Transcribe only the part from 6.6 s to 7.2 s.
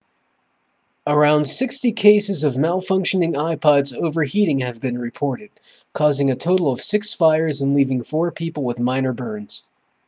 of six